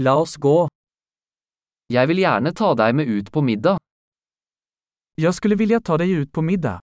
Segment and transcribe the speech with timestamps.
[0.00, 0.68] La oss gå.
[1.90, 3.78] Jeg vil gjerne ta deg med ut på middag.
[5.18, 6.78] Jag skulle vilja ta dig ut på middag.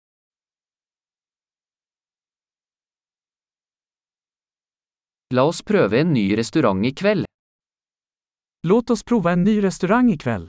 [5.35, 7.27] La oss prøve en ny restaurant i kveld.
[8.69, 10.47] Låt oss prova en ny restaurang ikväll.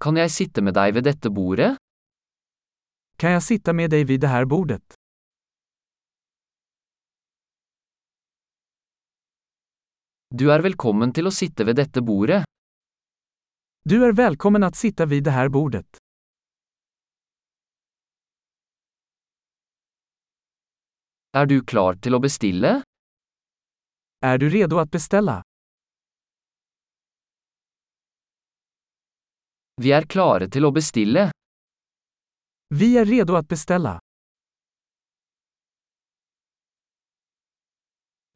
[0.00, 1.70] Kan jeg sitte med deg ved dette bordet?
[3.16, 4.93] Kan jag sitta med dig vid det här bordet?
[10.38, 12.40] Du er velkommen til å sitte ved dette bordet.
[13.86, 15.86] Du är välkommen att sitta vid det här bordet.
[21.38, 22.82] Er du klar til å bestille?
[24.20, 25.42] Är du redo att beställa?
[29.82, 31.30] Vi er klare til å bestille.
[32.74, 33.98] Vi är redo att beställa.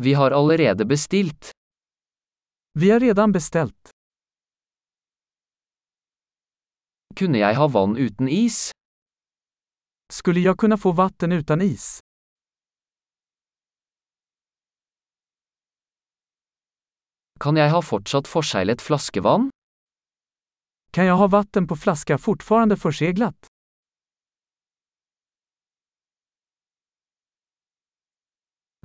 [0.03, 1.58] Vi har allerede bestilt.
[2.72, 3.91] Vi har redan beställt.
[7.16, 8.70] Kunne jeg ha vann uten is?
[10.12, 12.00] Skulle jag kunna få vatten utan is?
[17.41, 19.50] Kan jeg ha fortsatt forseglet flaskevann?
[20.91, 23.47] Kan jag ha vatten på flaska fortfarande förseglat?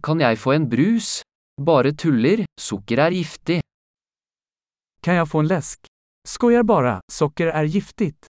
[0.04, 1.22] Kan jeg få en brus?
[1.62, 3.62] Bare tuller, sukker er giftig.
[5.04, 5.80] Kan jag få en läsk?
[6.28, 8.26] Skojar bara, socker är giftigt.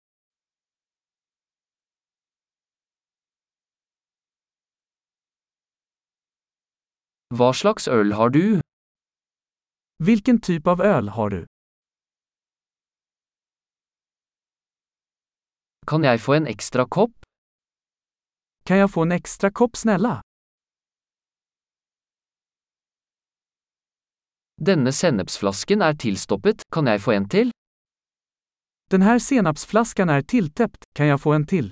[7.35, 8.61] Hva slags øl har du?
[10.03, 11.45] Vilken typ av öl har du?
[15.87, 17.25] Kan jeg få en ekstra kopp?
[18.63, 20.21] Kan jag få en extra kopp snälla?
[24.61, 27.51] Denne sennepsflasken er tilstoppet, kan jeg få en til?
[28.91, 31.71] Den här senapsflaskan är tilltäppt, kan jag få en till?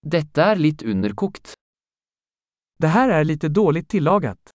[0.00, 1.54] Dette er litt underkokt.
[2.78, 4.50] Det här är lite dåligt tillagat.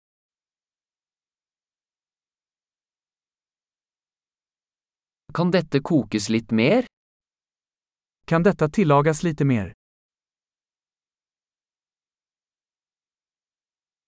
[5.34, 6.87] Kan dette kokes litt mer?
[8.26, 9.72] Kan detta tillagas lite mer?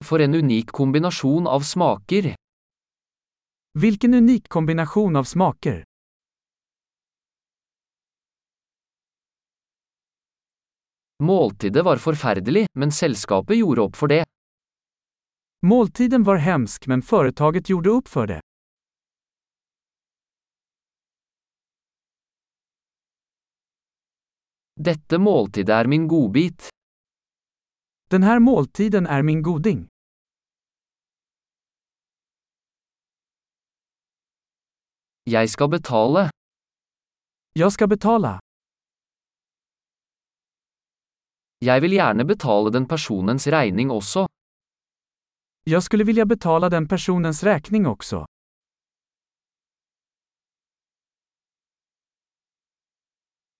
[0.04, 2.34] For en unik kombinasjon av smaker.
[3.78, 5.84] Vilken unik kombination av smaker!
[11.22, 14.24] Måltidet var forferdelig, men selskapet gjorde opp for det.
[15.66, 18.40] Måltiden var hemsk men företaget gjorde upp för det.
[24.80, 26.70] Dette måltidet er min godbit.
[28.10, 29.88] Den här måltiden är min goding.
[35.24, 36.30] Jeg skal betale.
[37.52, 38.40] Jag ska betala.
[41.58, 44.26] Jeg vil gjerne betale den personens regning også.
[45.64, 48.26] Jag skulle vilja betala den personens räkning också.